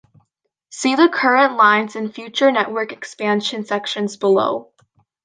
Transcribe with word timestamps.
See 0.71 0.95
the 0.95 1.09
Current 1.09 1.57
Lines 1.57 1.95
and 1.95 2.11
Future 2.11 2.51
Network 2.51 2.91
Expansion 2.91 3.65
sections 3.65 4.17
below. 4.17 4.71